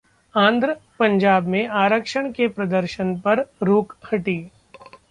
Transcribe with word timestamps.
आंध्र, 0.35 0.73
पंजाब 0.99 1.47
में 1.47 1.67
'आरक्षण' 1.67 2.31
के 2.33 2.47
प्रदर्शन 2.49 3.15
पर 3.19 3.45
रोक 3.63 3.95
हटी 4.13 4.39